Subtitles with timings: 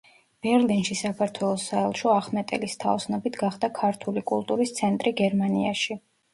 [0.45, 6.03] ბერლინში საქართველოს საელჩო ახმეტელის თაოსნობით გახდა ქართული კულტურის ცენტრი გერმანიაში.